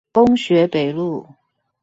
[0.11, 1.35] 工學北路